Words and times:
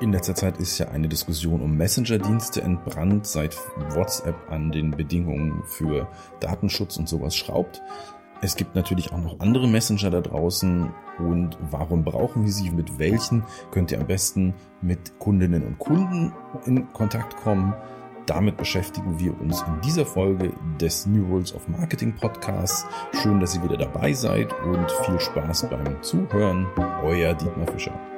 In 0.00 0.12
letzter 0.12 0.34
Zeit 0.34 0.58
ist 0.58 0.78
ja 0.78 0.88
eine 0.88 1.08
Diskussion 1.08 1.60
um 1.60 1.76
Messenger-Dienste 1.76 2.62
entbrannt, 2.62 3.26
seit 3.26 3.56
WhatsApp 3.94 4.36
an 4.50 4.70
den 4.70 4.92
Bedingungen 4.92 5.64
für 5.64 6.08
Datenschutz 6.38 6.96
und 6.96 7.08
sowas 7.08 7.34
schraubt. 7.34 7.82
Es 8.42 8.54
gibt 8.54 8.74
natürlich 8.74 9.12
auch 9.12 9.20
noch 9.20 9.40
andere 9.40 9.66
Messenger 9.66 10.10
da 10.10 10.20
draußen 10.20 10.90
und 11.18 11.58
warum 11.70 12.04
brauchen 12.04 12.44
wir 12.44 12.52
sie? 12.52 12.70
Mit 12.70 12.98
welchen 12.98 13.44
könnt 13.70 13.90
ihr 13.90 13.98
am 13.98 14.06
besten 14.06 14.54
mit 14.82 15.18
Kundinnen 15.18 15.64
und 15.64 15.78
Kunden 15.78 16.32
in 16.66 16.92
Kontakt 16.92 17.36
kommen? 17.38 17.74
Damit 18.26 18.56
beschäftigen 18.56 19.20
wir 19.20 19.40
uns 19.40 19.62
in 19.62 19.80
dieser 19.82 20.04
Folge 20.04 20.52
des 20.80 21.06
New 21.06 21.24
Rules 21.26 21.54
of 21.54 21.68
Marketing 21.68 22.12
Podcasts. 22.12 22.84
Schön, 23.22 23.38
dass 23.38 23.54
ihr 23.54 23.62
wieder 23.62 23.76
dabei 23.76 24.12
seid 24.12 24.52
und 24.64 24.90
viel 25.04 25.20
Spaß 25.20 25.70
beim 25.70 26.02
Zuhören. 26.02 26.66
Euer 27.04 27.34
Dietmar 27.34 27.68
Fischer. 27.68 28.15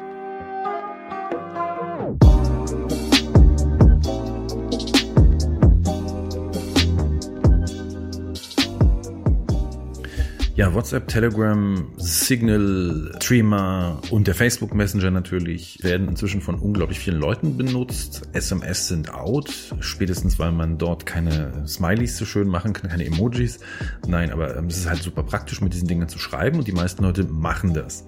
Ja, 10.59 10.75
WhatsApp, 10.75 11.07
Telegram, 11.07 11.87
Signal, 11.99 13.15
Threema 13.21 14.03
und 14.11 14.27
der 14.27 14.35
Facebook 14.35 14.75
Messenger 14.75 15.13
natürlich 15.13 15.79
werden 15.85 16.09
inzwischen 16.09 16.41
von 16.41 16.57
unglaublich 16.57 16.99
vielen 16.99 17.21
Leuten 17.21 17.57
benutzt. 17.57 18.23
SMS 18.33 18.89
sind 18.89 19.15
out, 19.15 19.55
spätestens 19.79 20.41
weil 20.41 20.51
man 20.51 20.77
dort 20.77 21.07
keine 21.07 21.65
Smileys 21.69 22.17
so 22.17 22.25
schön 22.25 22.49
machen 22.49 22.73
kann, 22.73 22.91
keine 22.91 23.05
Emojis. 23.05 23.61
Nein, 24.09 24.33
aber 24.33 24.57
ähm, 24.57 24.67
es 24.67 24.79
ist 24.79 24.89
halt 24.89 25.01
super 25.01 25.23
praktisch, 25.23 25.61
mit 25.61 25.75
diesen 25.75 25.87
Dingen 25.87 26.09
zu 26.09 26.19
schreiben 26.19 26.59
und 26.59 26.67
die 26.67 26.73
meisten 26.73 27.05
Leute 27.05 27.23
machen 27.23 27.73
das. 27.73 28.05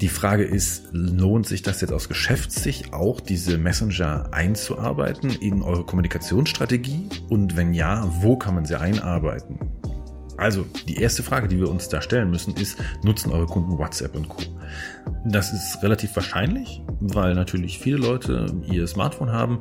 Die 0.00 0.08
Frage 0.08 0.44
ist, 0.44 0.84
lohnt 0.92 1.46
sich 1.46 1.60
das 1.60 1.82
jetzt 1.82 1.92
aus 1.92 2.08
Geschäftssicht 2.08 2.94
auch, 2.94 3.20
diese 3.20 3.58
Messenger 3.58 4.30
einzuarbeiten 4.32 5.28
in 5.28 5.60
eure 5.60 5.84
Kommunikationsstrategie? 5.84 7.10
Und 7.28 7.58
wenn 7.58 7.74
ja, 7.74 8.08
wo 8.22 8.38
kann 8.38 8.54
man 8.54 8.64
sie 8.64 8.80
einarbeiten? 8.80 9.73
Also 10.36 10.66
die 10.88 10.96
erste 10.96 11.22
Frage, 11.22 11.48
die 11.48 11.58
wir 11.58 11.70
uns 11.70 11.88
da 11.88 12.02
stellen 12.02 12.30
müssen, 12.30 12.54
ist, 12.56 12.78
nutzen 13.02 13.30
eure 13.32 13.46
Kunden 13.46 13.78
WhatsApp 13.78 14.14
und 14.16 14.28
Co. 14.28 14.42
Das 15.24 15.52
ist 15.52 15.82
relativ 15.82 16.14
wahrscheinlich, 16.16 16.82
weil 17.00 17.34
natürlich 17.34 17.78
viele 17.78 17.96
Leute 17.98 18.46
ihr 18.70 18.86
Smartphone 18.86 19.32
haben, 19.32 19.60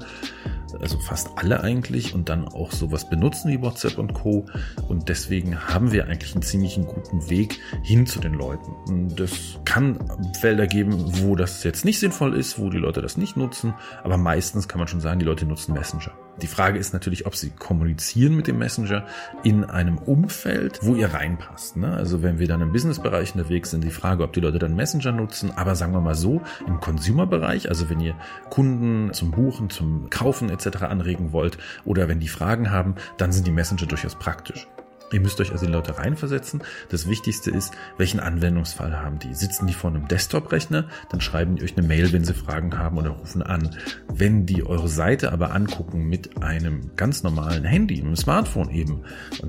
also 0.81 0.97
fast 0.99 1.29
alle 1.35 1.61
eigentlich, 1.61 2.13
und 2.13 2.29
dann 2.29 2.47
auch 2.47 2.71
sowas 2.71 3.09
benutzen 3.09 3.51
wie 3.51 3.61
WhatsApp 3.61 3.97
und 3.97 4.13
Co. 4.13 4.45
Und 4.87 5.09
deswegen 5.09 5.57
haben 5.67 5.91
wir 5.91 6.05
eigentlich 6.07 6.33
einen 6.33 6.41
ziemlich 6.41 6.75
guten 6.75 7.29
Weg 7.29 7.59
hin 7.83 8.05
zu 8.05 8.19
den 8.19 8.33
Leuten. 8.33 9.15
Das 9.15 9.59
kann 9.65 9.99
Felder 10.39 10.67
geben, 10.67 10.95
wo 11.23 11.35
das 11.35 11.63
jetzt 11.63 11.85
nicht 11.85 11.99
sinnvoll 11.99 12.35
ist, 12.35 12.59
wo 12.59 12.69
die 12.69 12.79
Leute 12.79 13.01
das 13.01 13.17
nicht 13.17 13.37
nutzen, 13.37 13.73
aber 14.03 14.17
meistens 14.17 14.67
kann 14.67 14.79
man 14.79 14.87
schon 14.87 15.01
sagen, 15.01 15.19
die 15.19 15.25
Leute 15.25 15.45
nutzen 15.45 15.73
Messenger. 15.73 16.11
Die 16.41 16.47
Frage 16.47 16.79
ist 16.79 16.93
natürlich, 16.93 17.25
ob 17.25 17.35
sie 17.35 17.51
kommunizieren 17.51 18.35
mit 18.35 18.47
dem 18.47 18.57
Messenger 18.57 19.05
in 19.43 19.63
einem 19.65 19.97
Umfeld, 19.97 20.79
wo 20.81 20.95
ihr 20.95 21.13
reinpasst. 21.13 21.77
Ne? 21.77 21.93
Also 21.93 22.23
wenn 22.23 22.39
wir 22.39 22.47
dann 22.47 22.61
im 22.61 22.71
Businessbereich 22.71 23.35
unterwegs 23.35 23.71
sind, 23.71 23.83
die 23.83 23.91
Frage, 23.91 24.23
ob 24.23 24.33
die 24.33 24.39
Leute 24.39 24.59
dann 24.59 24.75
Messenger 24.75 25.11
nutzen, 25.11 25.51
aber 25.55 25.75
sagen 25.75 25.93
wir 25.93 26.01
mal 26.01 26.15
so, 26.15 26.41
im 26.67 26.79
Consumer-Bereich, 26.79 27.69
also 27.69 27.89
wenn 27.89 27.99
ihr 27.99 28.15
Kunden 28.49 29.13
zum 29.13 29.31
Buchen, 29.31 29.69
zum 29.69 30.09
Kaufen 30.09 30.49
etc. 30.49 30.83
anregen 30.83 31.31
wollt 31.31 31.57
oder 31.85 32.07
wenn 32.07 32.19
die 32.19 32.27
Fragen 32.27 32.71
haben, 32.71 32.95
dann 33.17 33.31
sind 33.31 33.45
die 33.45 33.51
Messenger 33.51 33.85
durchaus 33.85 34.15
praktisch. 34.15 34.67
Ihr 35.11 35.19
müsst 35.19 35.39
euch 35.39 35.51
also 35.51 35.65
in 35.65 35.71
die 35.71 35.77
Leute 35.77 35.97
reinversetzen. 35.97 36.63
Das 36.89 37.07
Wichtigste 37.07 37.51
ist, 37.51 37.73
welchen 37.97 38.19
Anwendungsfall 38.19 38.99
haben 38.99 39.19
die? 39.19 39.33
Sitzen 39.33 39.67
die 39.67 39.73
vor 39.73 39.91
einem 39.91 40.07
Desktop-Rechner? 40.07 40.87
Dann 41.11 41.21
schreiben 41.21 41.55
die 41.55 41.63
euch 41.63 41.77
eine 41.77 41.87
Mail, 41.87 42.11
wenn 42.13 42.23
sie 42.23 42.33
Fragen 42.33 42.77
haben 42.77 42.97
oder 42.97 43.11
rufen 43.11 43.43
an. 43.43 43.75
Wenn 44.07 44.45
die 44.45 44.65
eure 44.65 44.87
Seite 44.87 45.31
aber 45.31 45.53
angucken 45.53 46.07
mit 46.07 46.41
einem 46.41 46.91
ganz 46.95 47.23
normalen 47.23 47.63
Handy, 47.63 48.01
einem 48.01 48.15
Smartphone 48.15 48.71
eben, 48.71 49.03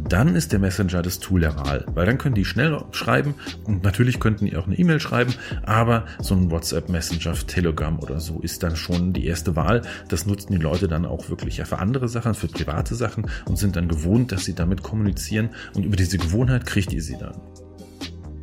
dann 0.09 0.37
ist 0.37 0.53
der 0.53 0.59
Messenger 0.59 1.03
das 1.03 1.19
Tool 1.19 1.41
der 1.41 1.57
Wahl, 1.57 1.85
weil 1.95 2.07
dann 2.07 2.19
können 2.19 2.35
die 2.35 2.45
schnell 2.45 2.79
schreiben 2.93 3.35
und 3.65 3.83
natürlich 3.85 4.21
könnten 4.21 4.47
die 4.47 4.57
auch 4.57 4.67
eine 4.67 4.79
E-Mail 4.79 5.01
schreiben, 5.01 5.35
aber 5.65 6.07
so 6.21 6.35
ein 6.35 6.51
WhatsApp 6.51 6.89
Messenger, 6.89 7.35
Telegram 7.47 7.99
oder 7.99 8.21
so 8.21 8.41
ist 8.41 8.63
dann 8.63 8.77
schon 8.77 9.13
die 9.13 9.27
erste 9.27 9.57
Wahl. 9.57 9.83
Das 10.09 10.27
nutzen 10.27 10.53
die 10.53 10.59
Leute 10.59 10.89
dann 10.89 11.07
auch 11.07 11.29
wirklich 11.29 11.57
ja 11.59 11.65
für 11.65 11.79
andere 11.79 12.09
Sachen, 12.09 12.35
für 12.35 12.49
private 12.49 12.95
Sachen 12.95 13.31
und 13.47 13.57
sind 13.57 13.77
dann 13.77 13.89
gewohnt, 13.89 14.33
dass 14.33 14.45
sie 14.45 14.55
damit 14.55 14.83
kommunizieren 14.83 15.44
und 15.75 15.85
über 15.85 15.97
diese 15.97 16.19
Gewohnheit 16.19 16.67
kriegt 16.67 16.93
ihr 16.93 17.03
sie 17.03 17.17
dann. 17.19 17.41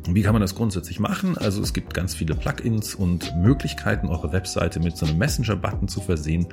Wie 0.08 0.22
kann 0.22 0.32
man 0.32 0.42
das 0.42 0.54
grundsätzlich 0.54 0.98
machen? 0.98 1.38
Also 1.38 1.62
es 1.62 1.72
gibt 1.72 1.94
ganz 1.94 2.14
viele 2.14 2.34
Plugins 2.34 2.94
und 2.94 3.36
Möglichkeiten, 3.36 4.08
eure 4.08 4.32
Webseite 4.32 4.80
mit 4.80 4.96
so 4.96 5.06
einem 5.06 5.16
Messenger-Button 5.18 5.86
zu 5.86 6.00
versehen. 6.00 6.48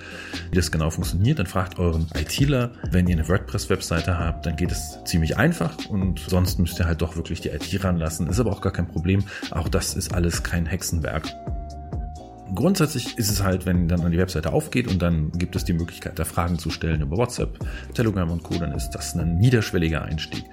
Wie 0.51 0.55
das 0.55 0.71
genau 0.71 0.91
funktioniert, 0.91 1.39
dann 1.39 1.47
fragt 1.47 1.79
euren 1.79 2.07
ITler. 2.15 2.71
Wenn 2.91 3.07
ihr 3.07 3.15
eine 3.15 3.27
WordPress-Webseite 3.27 4.19
habt, 4.19 4.45
dann 4.45 4.55
geht 4.55 4.71
es 4.71 4.99
ziemlich 5.05 5.37
einfach 5.37 5.75
und 5.89 6.19
sonst 6.19 6.59
müsst 6.59 6.79
ihr 6.79 6.85
halt 6.85 7.01
doch 7.01 7.15
wirklich 7.15 7.41
die 7.41 7.49
IT 7.49 7.83
ranlassen. 7.83 8.27
Ist 8.27 8.39
aber 8.39 8.51
auch 8.51 8.61
gar 8.61 8.73
kein 8.73 8.87
Problem. 8.87 9.23
Auch 9.49 9.67
das 9.67 9.95
ist 9.95 10.13
alles 10.13 10.43
kein 10.43 10.67
Hexenwerk. 10.67 11.27
Grundsätzlich 12.55 13.17
ist 13.17 13.29
es 13.29 13.43
halt, 13.43 13.65
wenn 13.65 13.87
dann 13.87 14.01
an 14.01 14.11
die 14.11 14.17
Webseite 14.17 14.53
aufgeht 14.53 14.87
und 14.87 15.01
dann 15.01 15.31
gibt 15.31 15.55
es 15.55 15.65
die 15.65 15.73
Möglichkeit, 15.73 16.17
da 16.17 16.25
Fragen 16.25 16.57
zu 16.57 16.69
stellen 16.69 17.01
über 17.01 17.17
WhatsApp, 17.17 17.59
Telegram 17.93 18.29
und 18.29 18.43
Co., 18.43 18.55
dann 18.55 18.71
ist 18.71 18.91
das 18.91 19.15
ein 19.15 19.37
niederschwelliger 19.37 20.01
Einstieg. 20.01 20.45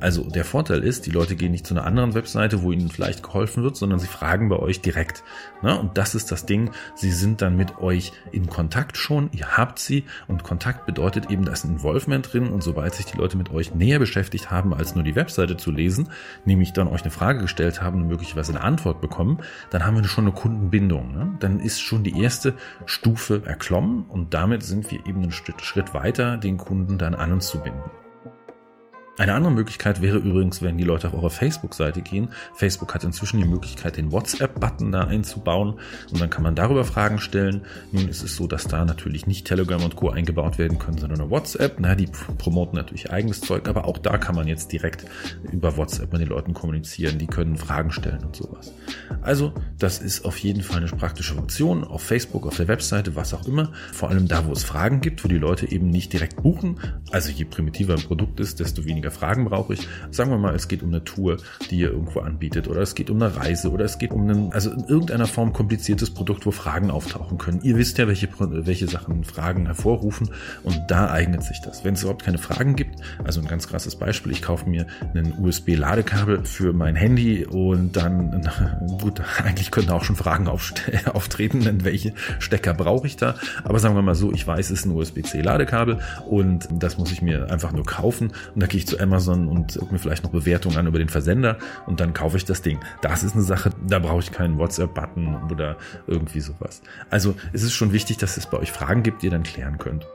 Also 0.00 0.28
der 0.28 0.44
Vorteil 0.44 0.82
ist, 0.82 1.06
die 1.06 1.10
Leute 1.10 1.36
gehen 1.36 1.52
nicht 1.52 1.66
zu 1.66 1.74
einer 1.74 1.86
anderen 1.86 2.14
Webseite, 2.14 2.62
wo 2.62 2.72
ihnen 2.72 2.90
vielleicht 2.90 3.22
geholfen 3.22 3.62
wird, 3.62 3.76
sondern 3.76 3.98
sie 3.98 4.06
fragen 4.06 4.48
bei 4.48 4.58
euch 4.58 4.80
direkt. 4.80 5.22
Ne? 5.62 5.78
Und 5.78 5.96
das 5.96 6.14
ist 6.14 6.30
das 6.30 6.46
Ding, 6.46 6.70
sie 6.94 7.12
sind 7.12 7.40
dann 7.40 7.56
mit 7.56 7.78
euch 7.78 8.12
in 8.32 8.46
Kontakt 8.46 8.96
schon, 8.96 9.30
ihr 9.32 9.56
habt 9.56 9.78
sie 9.78 10.04
und 10.28 10.42
Kontakt 10.42 10.86
bedeutet 10.86 11.30
eben, 11.30 11.44
da 11.44 11.52
ist 11.52 11.64
ein 11.64 11.74
Involvement 11.74 12.32
drin 12.32 12.48
und 12.48 12.62
sobald 12.62 12.94
sich 12.94 13.06
die 13.06 13.16
Leute 13.16 13.36
mit 13.36 13.50
euch 13.50 13.74
näher 13.74 13.98
beschäftigt 13.98 14.50
haben, 14.50 14.74
als 14.74 14.94
nur 14.94 15.04
die 15.04 15.14
Webseite 15.14 15.56
zu 15.56 15.70
lesen, 15.70 16.08
nämlich 16.44 16.72
dann 16.72 16.88
euch 16.88 17.02
eine 17.02 17.10
Frage 17.10 17.40
gestellt 17.40 17.80
haben 17.80 18.02
und 18.02 18.08
möglicherweise 18.08 18.52
eine 18.52 18.62
Antwort 18.62 19.00
bekommen, 19.00 19.38
dann 19.70 19.86
haben 19.86 19.96
wir 19.96 20.04
schon 20.04 20.24
eine 20.24 20.34
Kundenbindung. 20.34 21.12
Ne? 21.12 21.36
Dann 21.44 21.60
ist 21.60 21.80
schon 21.80 22.02
die 22.02 22.18
erste 22.18 22.54
Stufe 22.86 23.42
erklommen 23.44 24.04
und 24.06 24.32
damit 24.32 24.62
sind 24.62 24.90
wir 24.90 25.06
eben 25.06 25.22
einen 25.22 25.30
Schritt 25.30 25.92
weiter, 25.92 26.38
den 26.38 26.56
Kunden 26.56 26.96
dann 26.96 27.14
an 27.14 27.32
uns 27.32 27.48
zu 27.48 27.60
binden. 27.60 28.03
Eine 29.16 29.34
andere 29.34 29.52
Möglichkeit 29.52 30.02
wäre 30.02 30.18
übrigens, 30.18 30.60
wenn 30.60 30.76
die 30.76 30.82
Leute 30.82 31.06
auf 31.06 31.14
eure 31.14 31.30
Facebook-Seite 31.30 32.02
gehen. 32.02 32.30
Facebook 32.54 32.94
hat 32.94 33.04
inzwischen 33.04 33.38
die 33.38 33.46
Möglichkeit, 33.46 33.96
den 33.96 34.10
WhatsApp-Button 34.10 34.90
da 34.90 35.02
einzubauen 35.02 35.74
und 36.10 36.20
dann 36.20 36.30
kann 36.30 36.42
man 36.42 36.56
darüber 36.56 36.84
Fragen 36.84 37.20
stellen. 37.20 37.62
Nun 37.92 38.08
ist 38.08 38.24
es 38.24 38.34
so, 38.34 38.48
dass 38.48 38.66
da 38.66 38.84
natürlich 38.84 39.28
nicht 39.28 39.46
Telegram 39.46 39.80
und 39.84 39.94
Co. 39.94 40.10
eingebaut 40.10 40.58
werden 40.58 40.80
können, 40.80 40.98
sondern 40.98 41.20
nur 41.20 41.30
WhatsApp. 41.30 41.76
Na, 41.78 41.94
die 41.94 42.08
promoten 42.38 42.76
natürlich 42.76 43.12
eigenes 43.12 43.40
Zeug, 43.40 43.68
aber 43.68 43.84
auch 43.84 43.98
da 43.98 44.18
kann 44.18 44.34
man 44.34 44.48
jetzt 44.48 44.72
direkt 44.72 45.04
über 45.52 45.76
WhatsApp 45.76 46.12
mit 46.12 46.20
den 46.20 46.28
Leuten 46.28 46.52
kommunizieren. 46.52 47.16
Die 47.18 47.28
können 47.28 47.56
Fragen 47.56 47.92
stellen 47.92 48.24
und 48.24 48.34
sowas. 48.34 48.72
Also, 49.22 49.54
das 49.78 50.00
ist 50.00 50.24
auf 50.24 50.38
jeden 50.38 50.62
Fall 50.62 50.78
eine 50.78 50.86
praktische 50.88 51.34
Funktion 51.34 51.84
auf 51.84 52.02
Facebook, 52.02 52.48
auf 52.48 52.56
der 52.56 52.66
Webseite, 52.66 53.14
was 53.14 53.32
auch 53.32 53.46
immer. 53.46 53.70
Vor 53.92 54.10
allem 54.10 54.26
da, 54.26 54.46
wo 54.46 54.52
es 54.52 54.64
Fragen 54.64 55.00
gibt, 55.00 55.22
wo 55.22 55.28
die 55.28 55.38
Leute 55.38 55.70
eben 55.70 55.88
nicht 55.88 56.12
direkt 56.12 56.42
buchen. 56.42 56.80
Also 57.12 57.30
je 57.30 57.44
primitiver 57.44 57.94
ein 57.94 58.02
Produkt 58.02 58.40
ist, 58.40 58.58
desto 58.58 58.84
weniger 58.84 59.03
weniger 59.04 59.10
Fragen 59.10 59.44
brauche 59.44 59.74
ich. 59.74 59.88
Sagen 60.10 60.30
wir 60.30 60.38
mal, 60.38 60.54
es 60.54 60.68
geht 60.68 60.82
um 60.82 60.88
eine 60.88 61.04
Tour, 61.04 61.36
die 61.70 61.78
ihr 61.78 61.90
irgendwo 61.90 62.20
anbietet 62.20 62.68
oder 62.68 62.80
es 62.80 62.94
geht 62.94 63.10
um 63.10 63.22
eine 63.22 63.36
Reise 63.36 63.70
oder 63.70 63.84
es 63.84 63.98
geht 63.98 64.12
um 64.12 64.28
ein, 64.28 64.52
also 64.52 64.70
in 64.70 64.84
irgendeiner 64.84 65.26
Form 65.26 65.52
kompliziertes 65.52 66.10
Produkt, 66.12 66.46
wo 66.46 66.50
Fragen 66.50 66.90
auftauchen 66.90 67.38
können. 67.38 67.60
Ihr 67.62 67.76
wisst 67.76 67.98
ja, 67.98 68.08
welche, 68.08 68.28
welche 68.38 68.88
Sachen 68.88 69.24
Fragen 69.24 69.66
hervorrufen 69.66 70.30
und 70.62 70.80
da 70.88 71.10
eignet 71.10 71.42
sich 71.42 71.60
das. 71.60 71.84
Wenn 71.84 71.94
es 71.94 72.02
überhaupt 72.02 72.24
keine 72.24 72.38
Fragen 72.38 72.76
gibt, 72.76 73.00
also 73.22 73.40
ein 73.40 73.46
ganz 73.46 73.68
krasses 73.68 73.96
Beispiel, 73.96 74.32
ich 74.32 74.42
kaufe 74.42 74.68
mir 74.68 74.86
einen 75.14 75.34
USB-Ladekabel 75.38 76.44
für 76.44 76.72
mein 76.72 76.96
Handy 76.96 77.44
und 77.44 77.96
dann, 77.96 78.48
gut, 79.00 79.20
eigentlich 79.42 79.70
könnten 79.70 79.90
auch 79.90 80.04
schon 80.04 80.16
Fragen 80.16 80.48
auftreten, 80.48 81.60
denn 81.60 81.84
welche 81.84 82.14
Stecker 82.38 82.74
brauche 82.74 83.06
ich 83.06 83.16
da? 83.16 83.34
Aber 83.64 83.78
sagen 83.78 83.94
wir 83.94 84.02
mal 84.02 84.14
so, 84.14 84.32
ich 84.32 84.46
weiß, 84.46 84.70
es 84.70 84.80
ist 84.80 84.86
ein 84.86 84.92
USB-C-Ladekabel 84.92 85.98
und 86.26 86.68
das 86.70 86.96
muss 86.96 87.12
ich 87.12 87.20
mir 87.20 87.50
einfach 87.50 87.72
nur 87.72 87.84
kaufen 87.84 88.32
und 88.54 88.62
da 88.62 88.66
gehe 88.66 88.78
ich 88.78 88.86
zu 88.86 88.93
zu 88.94 89.00
Amazon 89.02 89.48
und 89.48 89.78
gucke 89.78 89.92
mir 89.92 89.98
vielleicht 89.98 90.24
noch 90.24 90.30
Bewertungen 90.30 90.76
an 90.76 90.86
über 90.86 90.98
den 90.98 91.08
Versender 91.08 91.58
und 91.86 92.00
dann 92.00 92.12
kaufe 92.12 92.36
ich 92.36 92.44
das 92.44 92.62
Ding. 92.62 92.78
Das 93.02 93.22
ist 93.22 93.34
eine 93.34 93.42
Sache, 93.42 93.70
da 93.86 93.98
brauche 93.98 94.20
ich 94.20 94.32
keinen 94.32 94.58
WhatsApp-Button 94.58 95.50
oder 95.50 95.76
irgendwie 96.06 96.40
sowas. 96.40 96.82
Also 97.10 97.34
es 97.52 97.62
ist 97.62 97.72
schon 97.72 97.92
wichtig, 97.92 98.18
dass 98.18 98.36
es 98.36 98.46
bei 98.46 98.58
euch 98.58 98.72
Fragen 98.72 99.02
gibt, 99.02 99.22
die 99.22 99.26
ihr 99.26 99.32
dann 99.32 99.42
klären 99.42 99.78
könnt. 99.78 100.06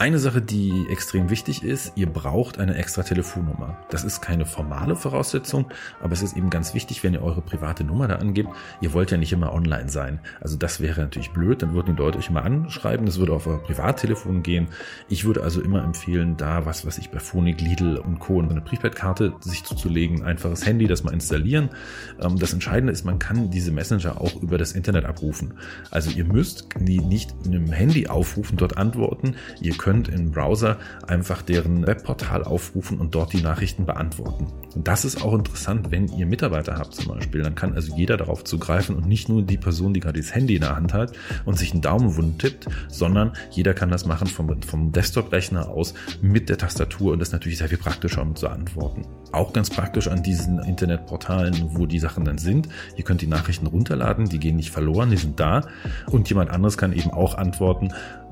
Eine 0.00 0.20
Sache, 0.20 0.40
die 0.40 0.86
extrem 0.88 1.28
wichtig 1.28 1.64
ist, 1.64 1.90
ihr 1.96 2.06
braucht 2.06 2.60
eine 2.60 2.76
extra 2.76 3.02
Telefonnummer. 3.02 3.76
Das 3.90 4.04
ist 4.04 4.20
keine 4.20 4.46
formale 4.46 4.94
Voraussetzung, 4.94 5.72
aber 6.00 6.12
es 6.12 6.22
ist 6.22 6.36
eben 6.36 6.50
ganz 6.50 6.72
wichtig, 6.72 7.02
wenn 7.02 7.14
ihr 7.14 7.22
eure 7.22 7.40
private 7.40 7.82
Nummer 7.82 8.06
da 8.06 8.14
angebt. 8.14 8.48
Ihr 8.80 8.92
wollt 8.92 9.10
ja 9.10 9.16
nicht 9.16 9.32
immer 9.32 9.52
online 9.52 9.88
sein. 9.88 10.20
Also 10.40 10.56
das 10.56 10.78
wäre 10.78 11.00
natürlich 11.00 11.32
blöd, 11.32 11.62
dann 11.62 11.74
würden 11.74 11.96
die 11.96 12.00
Leute 12.00 12.18
euch 12.18 12.28
immer 12.28 12.44
anschreiben, 12.44 13.06
das 13.06 13.18
würde 13.18 13.32
auf 13.32 13.48
euer 13.48 13.60
Privattelefon 13.60 14.44
gehen. 14.44 14.68
Ich 15.08 15.24
würde 15.24 15.42
also 15.42 15.60
immer 15.60 15.82
empfehlen, 15.82 16.36
da 16.36 16.64
was, 16.64 16.86
was 16.86 16.98
ich 16.98 17.10
bei 17.10 17.18
Phonik, 17.18 17.60
Lidl 17.60 17.96
und 17.96 18.20
Co. 18.20 18.40
eine 18.40 18.60
Prepaid-Karte 18.60 19.34
sich 19.40 19.64
zuzulegen, 19.64 20.22
einfaches 20.22 20.64
Handy, 20.64 20.86
das 20.86 21.02
mal 21.02 21.12
installieren. 21.12 21.70
Ähm, 22.20 22.38
das 22.38 22.52
Entscheidende 22.52 22.92
ist, 22.92 23.04
man 23.04 23.18
kann 23.18 23.50
diese 23.50 23.72
Messenger 23.72 24.20
auch 24.20 24.40
über 24.40 24.58
das 24.58 24.74
Internet 24.74 25.06
abrufen. 25.06 25.54
Also 25.90 26.12
ihr 26.12 26.24
müsst 26.24 26.68
die 26.78 27.00
nicht 27.00 27.34
mit 27.44 27.56
einem 27.56 27.72
Handy 27.72 28.06
aufrufen, 28.06 28.56
dort 28.56 28.78
antworten. 28.78 29.34
Ihr 29.60 29.74
könnt 29.76 29.87
könnt 29.88 30.08
im 30.08 30.32
Browser 30.32 30.76
einfach 31.06 31.40
deren 31.40 31.86
Webportal 31.86 32.44
aufrufen 32.44 32.98
und 32.98 33.14
dort 33.14 33.32
die 33.32 33.40
Nachrichten 33.40 33.86
beantworten. 33.86 34.48
Und 34.74 34.86
das 34.86 35.06
ist 35.06 35.22
auch 35.22 35.32
interessant, 35.32 35.90
wenn 35.90 36.08
ihr 36.08 36.26
Mitarbeiter 36.26 36.76
habt 36.76 36.94
zum 36.94 37.08
Beispiel. 37.14 37.42
Dann 37.42 37.54
kann 37.54 37.72
also 37.72 37.96
jeder 37.96 38.18
darauf 38.18 38.44
zugreifen 38.44 38.96
und 38.96 39.06
nicht 39.06 39.30
nur 39.30 39.40
die 39.40 39.56
Person, 39.56 39.94
die 39.94 40.00
gerade 40.00 40.20
das 40.20 40.34
Handy 40.34 40.56
in 40.56 40.60
der 40.60 40.76
Hand 40.76 40.92
hat 40.92 41.12
und 41.46 41.58
sich 41.58 41.72
einen 41.72 41.80
Daumen 41.80 42.18
wund 42.18 42.38
tippt, 42.38 42.66
sondern 42.88 43.32
jeder 43.50 43.72
kann 43.72 43.88
das 43.90 44.04
machen 44.04 44.26
vom, 44.26 44.60
vom 44.60 44.92
Desktop-Rechner 44.92 45.70
aus 45.70 45.94
mit 46.20 46.50
der 46.50 46.58
Tastatur 46.58 47.14
und 47.14 47.20
das 47.20 47.28
ist 47.28 47.32
natürlich 47.32 47.56
sehr 47.56 47.70
viel 47.70 47.78
praktischer, 47.78 48.20
um 48.20 48.36
zu 48.36 48.48
antworten. 48.48 49.06
Auch 49.32 49.54
ganz 49.54 49.70
praktisch 49.70 50.08
an 50.08 50.22
diesen 50.22 50.58
Internetportalen, 50.58 51.70
wo 51.78 51.86
die 51.86 51.98
Sachen 51.98 52.26
dann 52.26 52.36
sind. 52.36 52.68
Ihr 52.96 53.04
könnt 53.04 53.22
die 53.22 53.26
Nachrichten 53.26 53.66
runterladen, 53.66 54.28
die 54.28 54.38
gehen 54.38 54.56
nicht 54.56 54.70
verloren, 54.70 55.10
die 55.10 55.16
sind 55.16 55.40
da 55.40 55.66
und 56.10 56.28
jemand 56.28 56.50
anderes 56.50 56.76
kann 56.76 56.92
eben 56.92 57.10
auch 57.10 57.38
antworten. 57.38 57.88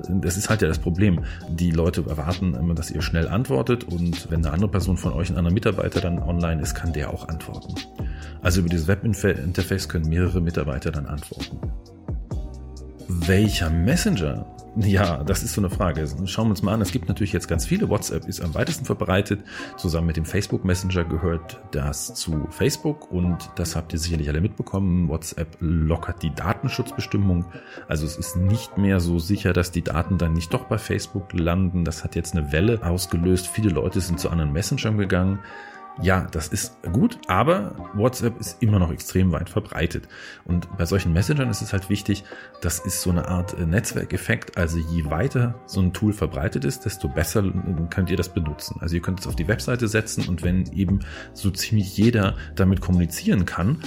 Das 0.07 0.37
ist 0.37 0.51
halt 0.51 0.61
ja 0.61 0.67
das 0.67 0.77
Problem 0.77 1.23
die 1.49 1.71
Leute 1.71 2.03
erwarten 2.07 2.53
immer, 2.53 2.73
dass 2.73 2.91
ihr 2.91 3.01
schnell 3.01 3.27
antwortet 3.27 3.83
und 3.83 4.29
wenn 4.29 4.45
eine 4.45 4.53
andere 4.53 4.71
Person 4.71 4.97
von 4.97 5.13
euch, 5.13 5.29
ein 5.29 5.37
anderer 5.37 5.53
Mitarbeiter 5.53 6.01
dann 6.01 6.19
online 6.19 6.61
ist, 6.61 6.75
kann 6.75 6.93
der 6.93 7.13
auch 7.13 7.27
antworten. 7.27 7.75
Also 8.41 8.59
über 8.61 8.69
dieses 8.69 8.87
Webinterface 8.87 9.89
können 9.89 10.09
mehrere 10.09 10.41
Mitarbeiter 10.41 10.91
dann 10.91 11.05
antworten. 11.05 11.59
Welcher 13.07 13.69
Messenger 13.69 14.45
ja, 14.79 15.23
das 15.23 15.41
ist 15.41 15.53
so 15.53 15.61
eine 15.61 15.71
Frage. 15.71 16.07
Schauen 16.25 16.47
wir 16.47 16.49
uns 16.51 16.61
mal 16.61 16.73
an. 16.73 16.81
Es 16.81 16.91
gibt 16.91 17.07
natürlich 17.07 17.33
jetzt 17.33 17.47
ganz 17.47 17.65
viele. 17.65 17.89
WhatsApp 17.89 18.27
ist 18.27 18.41
am 18.41 18.53
weitesten 18.53 18.85
verbreitet. 18.85 19.43
Zusammen 19.75 20.05
mit 20.05 20.17
dem 20.17 20.25
Facebook 20.25 20.63
Messenger 20.63 21.03
gehört 21.03 21.59
das 21.71 22.13
zu 22.13 22.47
Facebook 22.51 23.11
und 23.11 23.49
das 23.55 23.75
habt 23.75 23.93
ihr 23.93 23.99
sicherlich 23.99 24.29
alle 24.29 24.39
mitbekommen. 24.39 25.09
WhatsApp 25.09 25.57
lockert 25.59 26.21
die 26.21 26.33
Datenschutzbestimmung. 26.33 27.45
Also 27.87 28.05
es 28.05 28.17
ist 28.17 28.35
nicht 28.35 28.77
mehr 28.77 28.99
so 28.99 29.17
sicher, 29.17 29.51
dass 29.51 29.71
die 29.71 29.81
Daten 29.81 30.19
dann 30.19 30.33
nicht 30.33 30.53
doch 30.53 30.65
bei 30.65 30.77
Facebook 30.77 31.33
landen. 31.33 31.83
Das 31.83 32.03
hat 32.03 32.15
jetzt 32.15 32.35
eine 32.35 32.51
Welle 32.51 32.83
ausgelöst. 32.83 33.47
Viele 33.47 33.69
Leute 33.69 33.99
sind 33.99 34.19
zu 34.19 34.29
anderen 34.29 34.53
Messengern 34.53 34.97
gegangen. 34.99 35.39
Ja, 36.01 36.27
das 36.31 36.49
ist 36.49 36.73
gut, 36.91 37.17
aber 37.27 37.75
WhatsApp 37.93 38.39
ist 38.39 38.61
immer 38.61 38.77
noch 38.77 38.91
extrem 38.91 39.31
weit 39.31 39.49
verbreitet. 39.49 40.07
Und 40.45 40.77
bei 40.77 40.85
solchen 40.85 41.11
Messengern 41.11 41.49
ist 41.49 41.61
es 41.61 41.73
halt 41.73 41.89
wichtig, 41.89 42.23
das 42.61 42.79
ist 42.79 43.01
so 43.01 43.09
eine 43.09 43.27
Art 43.27 43.57
äh, 43.57 43.65
Netzwerkeffekt. 43.65 44.57
Also 44.57 44.77
je 44.77 45.05
weiter 45.05 45.55
so 45.65 45.81
ein 45.81 45.93
Tool 45.93 46.13
verbreitet 46.13 46.65
ist, 46.65 46.85
desto 46.85 47.07
besser 47.07 47.43
könnt 47.89 48.11
ihr 48.11 48.17
das 48.17 48.29
benutzen. 48.29 48.77
Also 48.79 48.95
ihr 48.95 49.01
könnt 49.01 49.21
es 49.21 49.27
auf 49.27 49.35
die 49.35 49.47
Webseite 49.47 49.87
setzen 49.87 50.27
und 50.27 50.43
wenn 50.43 50.71
eben 50.71 50.99
so 51.33 51.49
ziemlich 51.49 51.97
jeder 51.97 52.35
damit 52.55 52.79
kommunizieren 52.79 53.45
kann, 53.45 53.79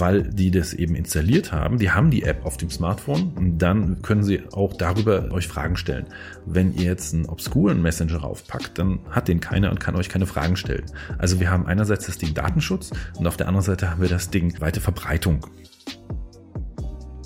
weil 0.00 0.22
die 0.22 0.50
das 0.50 0.74
eben 0.74 0.94
installiert 0.94 1.52
haben. 1.52 1.78
Die 1.78 1.90
haben 1.90 2.10
die 2.10 2.22
App 2.22 2.44
auf 2.44 2.56
dem 2.56 2.70
Smartphone 2.70 3.32
und 3.34 3.58
dann 3.58 4.02
können 4.02 4.22
sie 4.22 4.42
auch 4.52 4.74
darüber 4.74 5.30
euch 5.32 5.48
Fragen 5.48 5.76
stellen. 5.76 6.06
Wenn 6.46 6.74
ihr 6.74 6.84
jetzt 6.84 7.14
einen 7.14 7.26
obskuren 7.26 7.82
Messenger 7.82 8.18
raufpackt, 8.18 8.78
dann 8.78 9.00
hat 9.10 9.28
den 9.28 9.40
keiner 9.40 9.70
und 9.70 9.80
kann 9.80 9.96
euch 9.96 10.08
keine 10.08 10.26
Fragen 10.26 10.56
stellen. 10.56 10.84
Also 11.18 11.40
wir 11.40 11.50
haben 11.50 11.66
einerseits 11.66 12.06
das 12.06 12.18
Ding 12.18 12.34
Datenschutz 12.34 12.90
und 13.16 13.26
auf 13.26 13.36
der 13.36 13.48
anderen 13.48 13.64
Seite 13.64 13.90
haben 13.90 14.00
wir 14.00 14.08
das 14.08 14.30
Ding 14.30 14.60
weite 14.60 14.80
Verbreitung. 14.80 15.46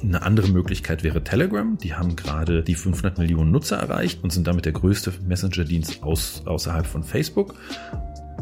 Eine 0.03 0.23
andere 0.23 0.49
Möglichkeit 0.49 1.03
wäre 1.03 1.25
Telegram. 1.25 1.77
Die 1.79 1.95
haben 1.95 2.15
gerade 2.15 2.63
die 2.63 2.77
500 2.77 3.19
Millionen 3.19 3.51
Nutzer 3.51 3.79
erreicht 3.79 4.23
und 4.23 4.33
sind 4.33 4.47
damit 4.47 4.65
der 4.65 4.73
größte 4.73 5.13
Messenger-Dienst 5.27 6.03
aus, 6.05 6.43
außerhalb 6.47 6.87
von 6.87 7.03
Facebook 7.03 7.55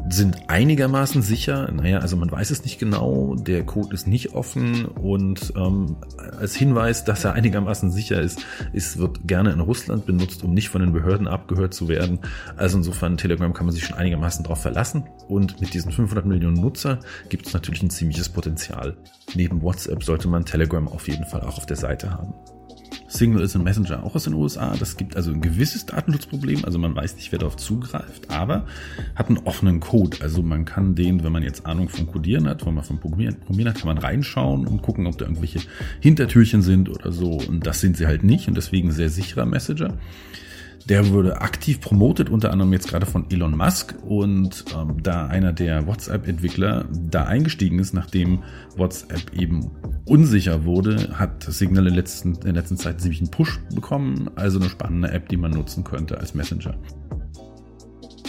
sind 0.08 0.48
einigermaßen 0.48 1.22
sicher. 1.22 1.70
Naja, 1.72 1.98
also 1.98 2.16
man 2.16 2.30
weiß 2.30 2.50
es 2.50 2.64
nicht 2.64 2.78
genau. 2.78 3.34
Der 3.36 3.64
Code 3.64 3.94
ist 3.94 4.06
nicht 4.06 4.34
offen 4.34 4.84
und 4.84 5.52
ähm, 5.56 5.96
als 6.38 6.54
Hinweis, 6.54 7.04
dass 7.04 7.24
er 7.24 7.32
einigermaßen 7.32 7.90
sicher 7.90 8.20
ist, 8.20 8.40
ist, 8.72 8.98
wird 8.98 9.26
gerne 9.26 9.50
in 9.52 9.60
Russland 9.60 10.06
benutzt, 10.06 10.44
um 10.44 10.54
nicht 10.54 10.68
von 10.68 10.80
den 10.80 10.92
Behörden 10.92 11.28
abgehört 11.28 11.74
zu 11.74 11.88
werden. 11.88 12.20
Also 12.56 12.78
insofern 12.78 13.16
Telegram 13.16 13.52
kann 13.52 13.66
man 13.66 13.74
sich 13.74 13.84
schon 13.84 13.96
einigermaßen 13.96 14.42
darauf 14.44 14.62
verlassen. 14.62 15.04
Und 15.28 15.60
mit 15.60 15.74
diesen 15.74 15.92
500 15.92 16.26
Millionen 16.26 16.60
Nutzer 16.60 17.00
gibt 17.28 17.46
es 17.46 17.52
natürlich 17.52 17.82
ein 17.82 17.90
ziemliches 17.90 18.28
Potenzial. 18.28 18.96
Neben 19.34 19.62
WhatsApp 19.62 20.02
sollte 20.04 20.28
man 20.28 20.44
Telegram 20.44 20.86
auf 20.88 21.08
jeden 21.08 21.26
Fall 21.26 21.42
auch 21.42 21.58
auf 21.58 21.66
der 21.66 21.76
Seite 21.76 22.10
haben. 22.10 22.34
Signal 23.08 23.42
ist 23.42 23.54
ein 23.54 23.62
Messenger 23.62 24.02
auch 24.02 24.14
aus 24.14 24.24
den 24.24 24.34
USA. 24.34 24.74
Das 24.78 24.96
gibt 24.96 25.16
also 25.16 25.30
ein 25.30 25.40
gewisses 25.40 25.86
Datenschutzproblem. 25.86 26.64
Also 26.64 26.78
man 26.78 26.94
weiß 26.94 27.16
nicht, 27.16 27.32
wer 27.32 27.38
darauf 27.38 27.56
zugreift, 27.56 28.30
aber 28.30 28.66
hat 29.14 29.28
einen 29.28 29.38
offenen 29.38 29.80
Code. 29.80 30.18
Also 30.20 30.42
man 30.42 30.64
kann 30.64 30.94
den, 30.94 31.22
wenn 31.22 31.32
man 31.32 31.42
jetzt 31.42 31.66
Ahnung 31.66 31.88
vom 31.88 32.06
Codieren 32.06 32.48
hat, 32.48 32.66
wenn 32.66 32.74
man 32.74 32.84
vom 32.84 32.98
Programmieren, 32.98 33.36
Programmieren 33.36 33.72
hat, 33.72 33.80
kann 33.80 33.88
man 33.88 33.98
reinschauen 33.98 34.66
und 34.66 34.82
gucken, 34.82 35.06
ob 35.06 35.18
da 35.18 35.24
irgendwelche 35.26 35.60
Hintertürchen 36.00 36.62
sind 36.62 36.88
oder 36.88 37.12
so. 37.12 37.32
Und 37.32 37.66
das 37.66 37.80
sind 37.80 37.96
sie 37.96 38.06
halt 38.06 38.24
nicht 38.24 38.48
und 38.48 38.56
deswegen 38.56 38.90
sehr 38.90 39.10
sicherer 39.10 39.46
Messenger. 39.46 39.94
Der 40.88 41.10
wurde 41.10 41.40
aktiv 41.40 41.80
promotet, 41.80 42.30
unter 42.30 42.52
anderem 42.52 42.72
jetzt 42.72 42.88
gerade 42.88 43.06
von 43.06 43.28
Elon 43.30 43.56
Musk. 43.56 43.96
Und 44.04 44.64
ähm, 44.76 45.02
da 45.02 45.26
einer 45.26 45.52
der 45.52 45.86
WhatsApp-Entwickler 45.86 46.84
da 46.92 47.24
eingestiegen 47.24 47.80
ist, 47.80 47.92
nachdem 47.92 48.44
WhatsApp 48.76 49.32
eben 49.36 49.72
unsicher 50.04 50.64
wurde, 50.64 51.18
hat 51.18 51.42
Signal 51.42 51.88
in, 51.88 51.94
letzten, 51.94 52.34
in 52.34 52.40
der 52.40 52.52
letzten 52.52 52.76
Zeit 52.76 53.00
ziemlich 53.00 53.20
einen 53.20 53.32
Push 53.32 53.58
bekommen. 53.74 54.30
Also 54.36 54.60
eine 54.60 54.68
spannende 54.68 55.10
App, 55.10 55.28
die 55.28 55.36
man 55.36 55.50
nutzen 55.50 55.82
könnte 55.82 56.18
als 56.18 56.34
Messenger. 56.34 56.76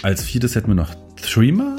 Als 0.01 0.23
viertes 0.23 0.55
hätten 0.55 0.69
wir 0.69 0.75
noch 0.75 0.95
Threema. 1.15 1.75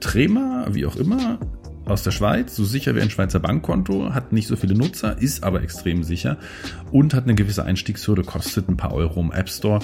Trema, 0.00 0.66
wie 0.70 0.86
auch 0.86 0.96
immer, 0.96 1.38
aus 1.86 2.02
der 2.02 2.10
Schweiz, 2.10 2.54
so 2.56 2.64
sicher 2.64 2.94
wie 2.94 3.00
ein 3.00 3.10
Schweizer 3.10 3.40
Bankkonto, 3.40 4.12
hat 4.12 4.32
nicht 4.32 4.48
so 4.48 4.56
viele 4.56 4.74
Nutzer, 4.74 5.20
ist 5.20 5.44
aber 5.44 5.62
extrem 5.62 6.02
sicher 6.02 6.36
und 6.90 7.14
hat 7.14 7.24
eine 7.24 7.34
gewisse 7.34 7.64
Einstiegshürde, 7.64 8.22
kostet 8.22 8.68
ein 8.68 8.76
paar 8.76 8.92
Euro 8.92 9.20
im 9.20 9.32
App 9.32 9.48
Store. 9.48 9.80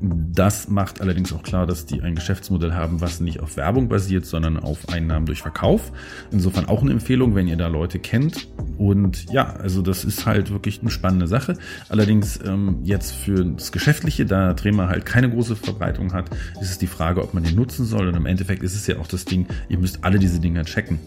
Das 0.00 0.68
macht 0.68 1.00
allerdings 1.00 1.32
auch 1.32 1.42
klar, 1.42 1.66
dass 1.66 1.84
die 1.84 2.02
ein 2.02 2.14
Geschäftsmodell 2.14 2.72
haben, 2.72 3.00
was 3.00 3.18
nicht 3.18 3.40
auf 3.40 3.56
Werbung 3.56 3.88
basiert, 3.88 4.26
sondern 4.26 4.56
auf 4.56 4.88
Einnahmen 4.90 5.26
durch 5.26 5.42
Verkauf. 5.42 5.90
Insofern 6.30 6.66
auch 6.66 6.82
eine 6.82 6.92
Empfehlung, 6.92 7.34
wenn 7.34 7.48
ihr 7.48 7.56
da 7.56 7.66
Leute 7.66 7.98
kennt. 7.98 8.48
Und 8.76 9.28
ja, 9.32 9.54
also 9.54 9.82
das 9.82 10.04
ist 10.04 10.24
halt 10.24 10.52
wirklich 10.52 10.82
eine 10.82 10.90
spannende 10.90 11.26
Sache. 11.26 11.54
Allerdings 11.88 12.38
ähm, 12.46 12.78
jetzt 12.84 13.12
für 13.12 13.44
das 13.44 13.72
Geschäftliche, 13.72 14.24
da 14.24 14.54
Trema 14.54 14.86
halt 14.86 15.04
keine 15.04 15.30
große 15.30 15.56
Verbreitung 15.56 16.12
hat, 16.12 16.30
ist 16.60 16.70
es 16.70 16.78
die 16.78 16.86
Frage, 16.86 17.20
ob 17.22 17.34
man 17.34 17.42
den 17.42 17.56
nutzen 17.56 17.84
soll. 17.84 18.06
Und 18.06 18.14
im 18.14 18.26
Endeffekt 18.26 18.62
ist 18.62 18.76
es 18.76 18.86
ja 18.86 18.98
auch 19.00 19.08
das 19.08 19.24
Ding, 19.24 19.46
ihr 19.68 19.78
müsst 19.78 20.04
alle 20.04 20.20
diese 20.20 20.38
Dinger 20.38 20.64
checken. 20.64 21.00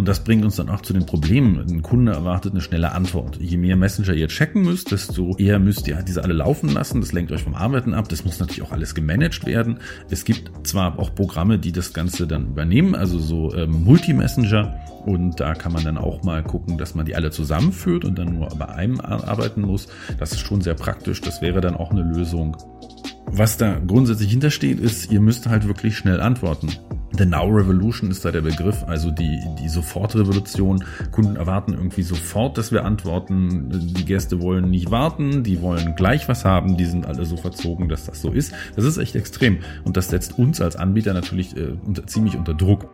Und 0.00 0.08
das 0.08 0.24
bringt 0.24 0.46
uns 0.46 0.56
dann 0.56 0.70
auch 0.70 0.80
zu 0.80 0.94
den 0.94 1.04
Problemen. 1.04 1.58
Ein 1.58 1.82
Kunde 1.82 2.12
erwartet 2.12 2.52
eine 2.52 2.62
schnelle 2.62 2.92
Antwort. 2.92 3.36
Je 3.38 3.58
mehr 3.58 3.76
Messenger 3.76 4.14
ihr 4.14 4.28
checken 4.28 4.62
müsst, 4.62 4.92
desto 4.92 5.36
eher 5.36 5.58
müsst 5.58 5.86
ihr 5.88 6.02
diese 6.02 6.24
alle 6.24 6.32
laufen 6.32 6.70
lassen. 6.70 7.02
Das 7.02 7.12
lenkt 7.12 7.30
euch 7.32 7.42
vom 7.42 7.54
Arbeiten 7.54 7.92
ab. 7.92 8.08
Das 8.08 8.24
muss 8.24 8.40
natürlich 8.40 8.62
auch 8.62 8.72
alles 8.72 8.94
gemanagt 8.94 9.44
werden. 9.44 9.80
Es 10.08 10.24
gibt 10.24 10.66
zwar 10.66 10.98
auch 10.98 11.14
Programme, 11.14 11.58
die 11.58 11.70
das 11.70 11.92
Ganze 11.92 12.26
dann 12.26 12.46
übernehmen, 12.46 12.94
also 12.94 13.18
so 13.18 13.54
ähm, 13.54 13.84
Multi-Messenger. 13.84 14.74
Und 15.04 15.38
da 15.38 15.52
kann 15.52 15.74
man 15.74 15.84
dann 15.84 15.98
auch 15.98 16.22
mal 16.22 16.42
gucken, 16.42 16.78
dass 16.78 16.94
man 16.94 17.04
die 17.04 17.14
alle 17.14 17.30
zusammenführt 17.30 18.06
und 18.06 18.18
dann 18.18 18.38
nur 18.38 18.48
bei 18.58 18.70
einem 18.70 19.00
arbeiten 19.00 19.60
muss. 19.60 19.86
Das 20.18 20.32
ist 20.32 20.40
schon 20.40 20.62
sehr 20.62 20.76
praktisch. 20.76 21.20
Das 21.20 21.42
wäre 21.42 21.60
dann 21.60 21.76
auch 21.76 21.90
eine 21.90 22.04
Lösung. 22.04 22.56
Was 23.26 23.58
da 23.58 23.78
grundsätzlich 23.86 24.30
hintersteht, 24.30 24.80
ist, 24.80 25.12
ihr 25.12 25.20
müsst 25.20 25.46
halt 25.46 25.68
wirklich 25.68 25.98
schnell 25.98 26.22
antworten. 26.22 26.70
The 27.12 27.26
Now 27.26 27.46
Revolution 27.46 28.10
ist 28.10 28.24
da 28.24 28.30
der 28.30 28.40
Begriff, 28.40 28.84
also 28.86 29.10
die, 29.10 29.42
die 29.60 29.68
Sofortrevolution. 29.68 30.84
Kunden 31.10 31.36
erwarten 31.36 31.74
irgendwie 31.74 32.02
sofort, 32.02 32.56
dass 32.56 32.70
wir 32.70 32.84
antworten. 32.84 33.68
Die 33.94 34.04
Gäste 34.04 34.40
wollen 34.40 34.70
nicht 34.70 34.90
warten, 34.90 35.42
die 35.42 35.60
wollen 35.60 35.96
gleich 35.96 36.28
was 36.28 36.44
haben, 36.44 36.76
die 36.76 36.84
sind 36.84 37.06
alle 37.06 37.24
so 37.24 37.36
verzogen, 37.36 37.88
dass 37.88 38.06
das 38.06 38.22
so 38.22 38.30
ist. 38.30 38.54
Das 38.76 38.84
ist 38.84 38.98
echt 38.98 39.16
extrem 39.16 39.58
und 39.84 39.96
das 39.96 40.08
setzt 40.08 40.38
uns 40.38 40.60
als 40.60 40.76
Anbieter 40.76 41.12
natürlich 41.12 41.56
äh, 41.56 41.74
unter, 41.84 42.06
ziemlich 42.06 42.36
unter 42.36 42.54
Druck. 42.54 42.88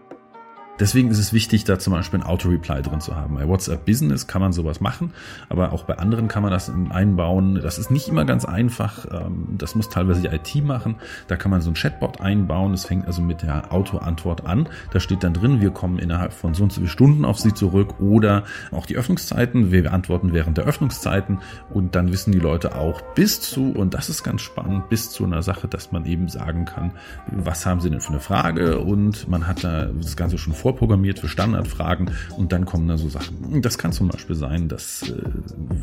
Deswegen 0.79 1.11
ist 1.11 1.19
es 1.19 1.33
wichtig, 1.33 1.65
da 1.65 1.79
zum 1.79 1.95
Beispiel 1.95 2.21
ein 2.21 2.27
Auto-Reply 2.27 2.83
drin 2.83 3.01
zu 3.01 3.17
haben. 3.17 3.37
Bei 3.37 3.49
WhatsApp 3.49 3.87
Business 3.87 4.27
kann 4.27 4.43
man 4.43 4.53
sowas 4.53 4.81
machen, 4.81 5.13
aber 5.49 5.73
auch 5.73 5.85
bei 5.85 5.99
anderen 5.99 6.29
kann 6.29 6.43
man 6.43 6.53
das 6.53 6.71
einbauen. 6.91 7.61
Das 7.63 7.79
ist 7.79 7.91
nicht 7.91 8.09
immer 8.09 8.25
ganz 8.25 8.45
einfach. 8.45 9.07
Ähm, 9.11 9.47
das 9.57 9.75
muss 9.75 9.89
teilweise 9.89 10.21
die 10.21 10.29
IT 10.29 10.65
machen. 10.65 10.97
Da 11.29 11.37
kann 11.37 11.51
man 11.51 11.63
so 11.63 11.71
ein 11.71 11.75
Chatbot 11.75 12.21
einbauen. 12.21 12.73
Das 12.73 12.85
fängt 12.85 13.07
also 13.07 13.23
mit 13.23 13.43
der 13.43 13.73
Auto-Antwort 13.73 14.45
an. 14.45 14.69
Da 14.93 15.01
steht 15.01 15.25
dann 15.25 15.33
drin, 15.33 15.61
wir 15.61 15.71
kommen 15.71 15.99
innerhalb 15.99 16.33
von 16.33 16.55
so 16.55 16.65
und 16.65 16.73
so 16.73 16.81
vielen 16.81 16.91
Stunden 16.91 17.25
auf 17.25 17.39
Sie 17.39 17.55
zurück 17.55 18.01
oder 18.01 18.45
auch 18.71 18.87
die 18.87 18.97
Öffnungszeiten. 18.97 19.73
Wir 19.73 19.93
antworten 19.93 20.33
während 20.33 20.59
der 20.59 20.65
Öffnungszeiten 20.65 21.39
und 21.71 21.95
dann 21.95 22.13
wissen 22.13 22.33
die 22.33 22.39
Leute 22.39 22.77
auch 22.77 23.01
bis 23.15 23.41
zu, 23.41 23.73
und 23.73 23.95
das 23.95 24.09
ist 24.09 24.23
ganz 24.23 24.43
spannend, 24.43 24.89
bis 24.89 25.11
zu 25.11 25.25
einer 25.25 25.43
Sache, 25.43 25.69
dass 25.69 25.93
man 25.93 26.05
eben 26.05 26.29
sagen 26.29 26.65
kann, 26.65 26.93
was 27.33 27.65
haben 27.65 27.81
Sie 27.81 27.91
denn 27.91 28.01
für 28.01 28.11
eine 28.11 28.21
Frage 28.21 28.81
und 28.81 29.29
man 29.29 29.47
hat 29.47 29.65
da 29.65 29.87
das 29.87 30.17
Ganze 30.17 30.39
schon 30.39 30.53
vorprogrammiert 30.67 31.21
für 31.21 31.29
Standardfragen 31.29 32.11
und 32.37 32.51
dann 32.51 32.65
kommen 32.65 32.89
da 32.89 32.99
so 32.99 33.09
Sachen. 33.09 33.63
Das 33.63 33.79
kann 33.79 33.93
zum 33.93 34.09
Beispiel 34.09 34.35
sein, 34.35 34.69
dass, 34.69 35.09
äh, 35.09 35.23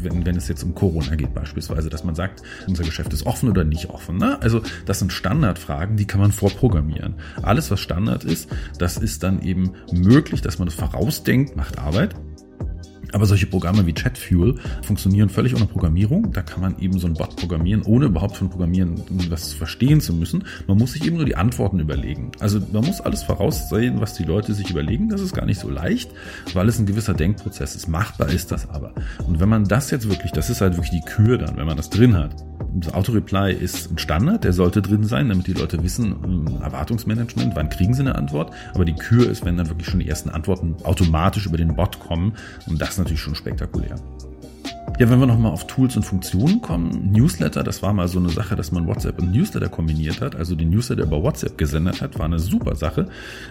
wenn, 0.01 0.25
wenn 0.25 0.35
es 0.35 0.49
jetzt 0.49 0.61
um 0.63 0.75
Corona 0.75 1.15
geht 1.15 1.33
beispielsweise, 1.33 1.89
dass 1.89 2.03
man 2.03 2.15
sagt, 2.15 2.43
unser 2.67 2.83
Geschäft 2.83 3.13
ist 3.13 3.25
offen 3.25 3.47
oder 3.47 3.63
nicht 3.63 3.89
offen. 3.91 4.17
Ne? 4.17 4.41
Also 4.41 4.61
das 4.85 4.99
sind 4.99 5.13
Standardfragen, 5.13 5.95
die 5.95 6.05
kann 6.05 6.19
man 6.19 6.33
vorprogrammieren. 6.33 7.15
Alles, 7.41 7.71
was 7.71 7.79
Standard 7.79 8.25
ist, 8.25 8.49
das 8.77 8.97
ist 8.97 9.23
dann 9.23 9.41
eben 9.41 9.71
möglich, 9.93 10.41
dass 10.41 10.59
man 10.59 10.65
das 10.65 10.75
vorausdenkt, 10.75 11.55
macht 11.55 11.79
Arbeit. 11.79 12.13
Aber 13.13 13.25
solche 13.25 13.45
Programme 13.45 13.85
wie 13.85 13.93
ChatFuel 13.93 14.55
funktionieren 14.81 15.29
völlig 15.29 15.55
ohne 15.55 15.65
Programmierung. 15.65 16.31
Da 16.33 16.41
kann 16.41 16.61
man 16.61 16.77
eben 16.79 16.99
so 16.99 17.07
ein 17.07 17.13
Bot 17.13 17.35
programmieren, 17.35 17.83
ohne 17.83 18.07
überhaupt 18.07 18.35
von 18.37 18.49
Programmieren 18.49 19.01
was 19.29 19.53
verstehen 19.53 20.01
zu 20.01 20.13
müssen. 20.13 20.43
Man 20.67 20.77
muss 20.77 20.93
sich 20.93 21.05
eben 21.05 21.17
nur 21.17 21.25
die 21.25 21.35
Antworten 21.35 21.79
überlegen. 21.79 22.31
Also 22.39 22.59
man 22.71 22.85
muss 22.85 23.01
alles 23.01 23.23
voraussehen, 23.23 24.01
was 24.01 24.15
die 24.15 24.23
Leute 24.23 24.53
sich 24.53 24.69
überlegen. 24.69 25.09
Das 25.09 25.21
ist 25.21 25.33
gar 25.33 25.45
nicht 25.45 25.59
so 25.59 25.69
leicht, 25.69 26.11
weil 26.53 26.67
es 26.67 26.79
ein 26.79 26.85
gewisser 26.85 27.13
Denkprozess 27.13 27.75
ist. 27.75 27.87
Machbar 27.87 28.29
ist 28.29 28.51
das 28.51 28.69
aber. 28.69 28.93
Und 29.27 29.39
wenn 29.39 29.49
man 29.49 29.65
das 29.65 29.91
jetzt 29.91 30.09
wirklich, 30.09 30.31
das 30.31 30.49
ist 30.49 30.61
halt 30.61 30.75
wirklich 30.75 30.91
die 30.91 31.01
Kür 31.01 31.37
dann, 31.37 31.55
wenn 31.57 31.67
man 31.67 31.77
das 31.77 31.89
drin 31.89 32.17
hat. 32.17 32.35
Das 32.75 32.93
Auto-Reply 32.93 33.53
ist 33.53 33.91
ein 33.91 33.97
Standard, 33.99 34.43
der 34.43 34.53
sollte 34.53 34.81
drin 34.81 35.03
sein, 35.03 35.29
damit 35.29 35.45
die 35.45 35.53
Leute 35.53 35.83
wissen, 35.83 36.15
hm, 36.23 36.61
Erwartungsmanagement, 36.61 37.55
wann 37.55 37.69
kriegen 37.69 37.93
sie 37.93 38.01
eine 38.01 38.15
Antwort. 38.15 38.51
Aber 38.73 38.83
die 38.83 38.95
Kür 38.95 39.29
ist, 39.29 39.45
wenn 39.45 39.57
dann 39.57 39.69
wirklich 39.69 39.87
schon 39.87 39.99
die 39.99 40.09
ersten 40.09 40.29
Antworten 40.29 40.75
automatisch 40.83 41.45
über 41.45 41.57
den 41.57 41.75
Bot 41.75 41.99
kommen. 41.99 42.33
Und 42.67 42.81
das 42.81 42.97
natürlich 42.97 43.21
schon 43.21 43.35
spektakulär. 43.35 43.95
Ja, 44.99 45.09
wenn 45.09 45.19
wir 45.19 45.25
nochmal 45.25 45.51
auf 45.51 45.65
Tools 45.65 45.95
und 45.95 46.03
Funktionen 46.03 46.61
kommen, 46.61 47.11
Newsletter, 47.11 47.63
das 47.63 47.81
war 47.81 47.93
mal 47.93 48.07
so 48.07 48.19
eine 48.19 48.29
Sache, 48.29 48.55
dass 48.55 48.71
man 48.71 48.85
WhatsApp 48.85 49.19
und 49.19 49.31
Newsletter 49.31 49.69
kombiniert 49.69 50.21
hat, 50.21 50.35
also 50.35 50.53
die 50.53 50.65
Newsletter 50.65 51.03
über 51.03 51.23
WhatsApp 51.23 51.57
gesendet 51.57 52.01
hat, 52.01 52.19
war 52.19 52.25
eine 52.25 52.37
super 52.37 52.75
Sache. 52.75 53.07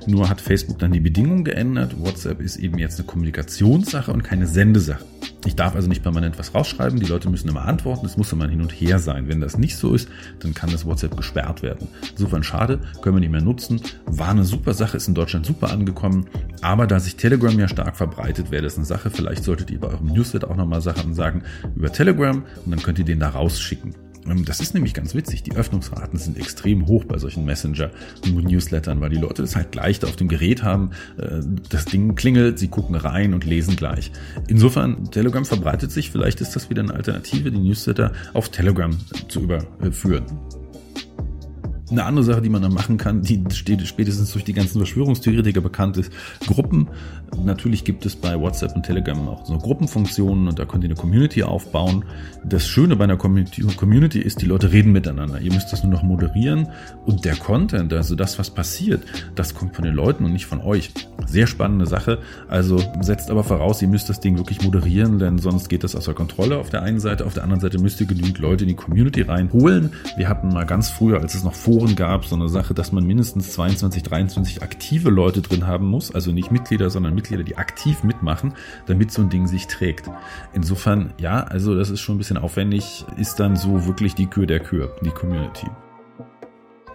Nur 0.07 0.29
hat 0.29 0.41
Facebook 0.41 0.79
dann 0.79 0.93
die 0.93 1.01
Bedingungen 1.01 1.43
geändert. 1.43 1.99
WhatsApp 1.99 2.41
ist 2.41 2.59
eben 2.59 2.79
jetzt 2.79 2.99
eine 2.99 3.07
Kommunikationssache 3.07 4.13
und 4.13 4.23
keine 4.23 4.47
Sendesache. 4.47 5.05
Ich 5.45 5.57
darf 5.57 5.75
also 5.75 5.89
nicht 5.89 6.03
permanent 6.03 6.39
was 6.39 6.55
rausschreiben, 6.55 7.01
die 7.01 7.07
Leute 7.07 7.29
müssen 7.29 7.49
immer 7.49 7.65
antworten, 7.65 8.07
es 8.07 8.17
muss 8.17 8.33
immer 8.33 8.49
hin 8.49 8.61
und 8.61 8.71
her 8.71 8.99
sein. 9.01 9.29
Wenn 9.29 9.41
das 9.41 9.59
nicht 9.59 9.77
so 9.77 9.95
ist, 9.95 10.09
dann 10.39 10.55
kann 10.55 10.71
das 10.71 10.87
WhatsApp 10.87 11.17
gesperrt 11.17 11.63
werden. 11.63 11.89
Insofern 12.13 12.45
schade, 12.45 12.79
können 13.01 13.17
wir 13.17 13.21
nicht 13.21 13.33
mehr 13.33 13.43
nutzen. 13.43 13.81
War 14.07 14.29
eine 14.29 14.45
super 14.45 14.75
Sache, 14.75 14.97
ist 14.97 15.09
in 15.09 15.15
Deutschland 15.15 15.47
super 15.47 15.71
angekommen, 15.71 16.27
aber 16.61 16.87
da 16.87 17.01
sich 17.01 17.17
Telegram 17.17 17.59
ja 17.59 17.67
stark 17.67 17.97
verbreitet, 17.97 18.51
wäre 18.53 18.63
das 18.63 18.77
eine 18.77 18.87
Sache. 18.87 19.11
Vielleicht 19.11 19.43
solltet 19.43 19.71
ihr 19.73 19.81
bei 19.81 19.89
eurem 19.89 20.07
Newsletter 20.07 20.49
auch 20.49 20.57
nochmal 20.57 20.81
Sachen 20.81 21.15
sagen, 21.15 21.33
sagen, 21.33 21.43
über 21.77 21.93
Telegram 21.93 22.45
und 22.65 22.71
dann 22.71 22.83
könnt 22.83 22.99
ihr 22.99 23.05
den 23.05 23.21
da 23.21 23.31
rausschicken. 23.31 23.95
Ähm, 24.29 24.45
das 24.45 24.61
ist 24.61 24.75
nämlich 24.75 24.95
ganz 24.95 25.15
witzig. 25.15 25.43
Die 25.43 25.53
Öffnungsraten 25.53 26.19
sind 26.19 26.39
extrem 26.39 26.87
hoch 26.87 27.05
bei 27.05 27.19
solchen 27.19 27.45
Messenger-Newslettern, 27.45 29.01
weil 29.01 29.11
die 29.11 29.17
Leute 29.17 29.43
das 29.43 29.57
halt 29.57 29.73
gleich 29.73 29.99
da 29.99 30.09
auf 30.09 30.17
dem 30.17 30.29
Gerät 30.29 30.63
haben. 30.63 30.91
Äh, 31.19 31.41
das 31.69 31.85
Ding 31.85 32.15
klingelt, 32.15 32.59
sie 32.59 32.69
gucken 32.69 32.95
rein 32.95 33.35
und 33.35 33.45
lesen 33.45 33.77
gleich. 33.77 34.13
Insofern, 34.49 35.11
Telegram 35.11 35.45
verbreitet 35.45 35.91
sich. 35.91 36.11
Vielleicht 36.11 36.41
ist 36.41 36.57
das 36.57 36.71
wieder 36.71 36.83
eine 36.83 36.95
Alternative, 36.95 37.51
die 37.51 37.59
Newsletter 37.59 38.13
auf 38.33 38.49
Telegram 38.49 38.97
zu 39.29 39.41
überführen. 39.41 40.25
Eine 41.93 42.05
andere 42.05 42.25
Sache, 42.25 42.41
die 42.41 42.49
man 42.49 42.63
dann 42.63 42.73
machen 42.73 42.97
kann, 42.97 43.21
die 43.21 43.45
steht 43.51 43.87
spätestens 43.87 44.33
durch 44.33 44.45
die 44.45 44.55
ganzen 44.55 44.79
Verschwörungstheoretiker 44.79 45.61
bekannt 45.61 45.99
ist, 45.99 46.11
Gruppen. 46.47 46.89
Natürlich 47.45 47.85
gibt 47.85 48.07
es 48.07 48.17
bei 48.17 48.41
WhatsApp 48.41 48.75
und 48.75 48.85
Telegram 48.85 49.29
auch 49.29 49.45
so 49.45 49.59
Gruppenfunktionen 49.59 50.49
und 50.49 50.59
da 50.59 50.65
könnt 50.65 50.85
ihr 50.85 50.89
eine 50.89 50.99
Community 50.99 51.43
aufbauen. 51.43 52.07
Das 52.45 52.67
Schöne 52.67 52.97
bei 52.97 53.05
einer 53.05 53.19
Community 53.19 54.21
ist, 54.21 54.41
die 54.41 54.47
Leute 54.47 54.73
reden 54.73 54.93
miteinander. 54.93 55.39
Ihr 55.41 55.53
müsst 55.53 55.71
das 55.71 55.83
nur 55.83 55.93
noch 55.93 56.03
moderieren 56.03 56.69
und 57.05 57.27
der 57.27 57.37
Content, 57.37 57.93
also 57.93 58.15
das, 58.15 58.39
was 58.39 58.49
passiert, 58.49 59.03
das 59.35 59.55
kommt 59.55 59.77
von 59.77 59.85
den 59.85 59.95
Leuten 59.95 60.25
und 60.25 60.33
nicht 60.33 60.47
von 60.47 60.63
euch. 60.63 60.93
Sehr 61.27 61.47
spannende 61.47 61.85
Sache. 61.85 62.21
Also 62.49 62.83
setzt 63.03 63.31
aber 63.31 63.45
voraus, 63.45 63.83
ihr 63.83 63.89
müsst 63.89 64.09
das 64.09 64.21
Ding 64.21 64.39
wirklich 64.39 64.63
moderieren, 64.63 65.19
denn 65.19 65.37
sonst 65.39 65.69
geht 65.69 65.85
das 65.85 65.95
außer 65.95 66.15
Kontrolle 66.15 66.57
auf 66.57 66.71
der 66.71 66.83
einen 66.83 67.01
Seite. 67.01 67.27
Auf 67.27 67.35
der 67.35 67.45
anderen 67.45 67.61
Seite 67.61 67.79
müsst 67.79 68.01
ihr 68.01 68.07
genügend 68.07 68.39
Leute 68.39 68.65
in 68.65 68.69
die 68.69 68.77
Community 68.77 69.21
reinholen. 69.21 69.91
Wir 70.17 70.31
hatten 70.31 70.49
mal 70.49 70.65
ganz 70.65 70.89
früher, 70.89 71.21
als 71.21 71.35
es 71.35 71.45
noch 71.45 71.55
vor 71.55 71.82
Foren 71.83 71.97
gab, 71.97 72.25
so 72.25 72.37
eine 72.37 72.49
Sache, 72.49 72.75
dass 72.75 72.93
man 72.93 73.05
mindestens 73.05 73.55
22, 73.55 74.05
23 74.05 74.63
aktive 74.63 75.11
Leute 75.11 75.43
drin 75.43 75.67
haben 75.67 75.89
muss, 75.89 76.15
also 76.15 76.31
nicht 76.31 76.53
Mitglieder, 76.53 76.91
sondern 76.91 77.13
Mitglieder, 77.13 77.43
die 77.43 77.57
aktiv 77.57 78.05
mitmachen, 78.05 78.55
damit 78.87 79.11
so 79.11 79.21
ein 79.21 79.31
Ding 79.31 79.49
sich 79.49 79.67
trägt. 79.67 80.09
Insofern, 80.53 81.13
ja, 81.19 81.43
also 81.43 81.75
das 81.75 81.91
ist 81.91 81.99
schon 81.99 82.15
ein 82.15 82.19
bisschen 82.19 82.39
aufwendig, 82.39 83.05
ist 83.17 83.41
dann 83.41 83.57
so 83.57 83.85
wirklich 83.85 84.15
die 84.15 84.27
Kür 84.27 84.47
der 84.47 84.61
Kür, 84.61 84.95
die 85.05 85.11
Community. 85.11 85.67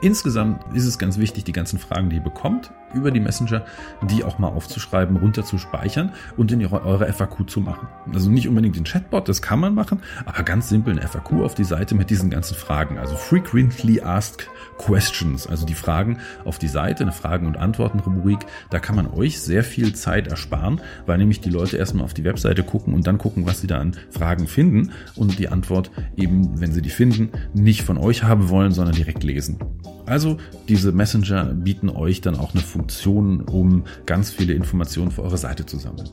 Insgesamt 0.02 0.62
ist 0.76 0.86
es 0.86 1.00
ganz 1.00 1.18
wichtig, 1.18 1.44
die 1.46 1.54
ganzen 1.54 1.80
Fragen, 1.80 2.10
die 2.10 2.18
ihr 2.18 2.24
bekommt, 2.24 2.72
über 2.94 3.12
die 3.12 3.20
Messenger, 3.20 3.66
die 4.10 4.24
auch 4.24 4.40
mal 4.40 4.48
aufzuschreiben, 4.48 5.18
runterzuspeichern 5.18 6.14
und 6.38 6.52
in 6.52 6.66
eure 6.66 7.12
FAQ 7.12 7.50
zu 7.50 7.62
machen. 7.62 7.88
Also 8.14 8.30
nicht 8.30 8.48
unbedingt 8.48 8.76
den 8.76 8.84
Chatbot, 8.84 9.28
das 9.28 9.42
kann 9.42 9.60
man 9.60 9.74
machen, 9.74 10.02
aber 10.26 10.44
ganz 10.44 10.70
simpel 10.70 10.94
eine 10.94 11.08
FAQ 11.08 11.44
auf 11.44 11.56
die 11.56 11.64
Seite 11.64 11.96
mit 11.96 12.10
diesen 12.10 12.30
ganzen 12.30 12.56
Fragen. 12.56 12.98
Also 12.98 13.16
Frequently 13.16 14.02
Asked 14.02 14.50
Questions, 14.78 15.48
also 15.48 15.66
die 15.66 15.74
Fragen 15.74 16.20
auf 16.46 16.60
die 16.60 16.68
Seite, 16.68 17.04
eine 17.04 17.12
Fragen- 17.12 17.48
und 17.48 17.58
Antworten-Rubrik. 17.58 18.40
Da 18.70 18.80
kann 18.80 18.96
man 18.96 19.08
euch 19.08 19.40
sehr 19.40 19.64
viel 19.64 19.96
Zeit 19.96 20.28
ersparen, 20.28 20.82
weil 21.06 21.18
nämlich 21.18 21.42
die 21.42 21.50
Leute 21.50 21.78
erstmal 21.78 22.06
auf 22.06 22.14
die 22.14 22.24
Webseite 22.24 22.64
gucken 22.64 22.94
und 22.94 23.08
dann 23.08 23.18
gucken, 23.18 23.46
was 23.46 23.62
sie 23.62 23.68
da 23.68 23.80
an 23.80 23.96
Fragen 24.12 24.48
finden 24.48 24.92
und 25.16 25.40
die 25.40 25.50
Antwort 25.50 25.92
eben, 26.16 26.60
wenn 26.62 26.72
sie 26.72 26.82
die 26.82 26.90
finden, 26.90 27.32
nicht 27.54 27.82
von 27.82 27.98
euch 27.98 28.24
haben 28.24 28.50
wollen, 28.50 28.72
sondern 28.72 28.96
direkt 28.96 29.24
lesen. 29.24 29.58
Also 30.06 30.38
diese 30.70 30.92
Messenger 30.92 31.46
bieten 31.54 31.90
euch 31.90 32.22
dann 32.22 32.36
auch 32.36 32.54
eine 32.54 32.64
Funktion, 32.64 33.42
um 33.42 33.84
ganz 34.06 34.32
viele 34.32 34.54
Informationen 34.54 35.12
für 35.12 35.24
eure 35.24 35.38
Seite 35.38 35.66
zu 35.66 35.78
sammeln. 35.78 36.10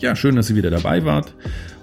Ja, 0.00 0.16
schön, 0.16 0.34
dass 0.34 0.50
ihr 0.50 0.56
wieder 0.56 0.70
dabei 0.70 1.04
wart. 1.04 1.34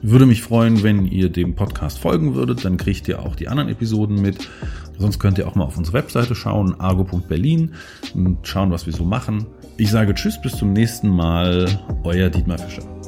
Würde 0.01 0.25
mich 0.25 0.41
freuen, 0.41 0.83
wenn 0.83 1.05
ihr 1.05 1.29
dem 1.29 1.55
Podcast 1.55 1.99
folgen 1.99 2.35
würdet, 2.35 2.65
dann 2.65 2.75
kriegt 2.75 3.07
ihr 3.07 3.19
auch 3.21 3.35
die 3.35 3.47
anderen 3.47 3.69
Episoden 3.69 4.21
mit. 4.21 4.49
Sonst 4.97 5.19
könnt 5.19 5.37
ihr 5.37 5.47
auch 5.47 5.55
mal 5.55 5.63
auf 5.63 5.77
unsere 5.77 5.97
Webseite 5.97 6.35
schauen, 6.35 6.77
argo.berlin 6.79 7.71
und 8.13 8.45
schauen, 8.45 8.71
was 8.71 8.85
wir 8.85 8.93
so 8.93 9.05
machen. 9.05 9.45
Ich 9.77 9.89
sage 9.89 10.13
Tschüss, 10.13 10.41
bis 10.41 10.57
zum 10.57 10.73
nächsten 10.73 11.07
Mal, 11.07 11.67
euer 12.03 12.29
Dietmar 12.29 12.57
Fischer. 12.57 12.98